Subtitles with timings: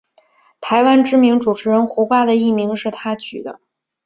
[0.59, 3.59] 台湾知名主持人胡瓜的艺名是他取的。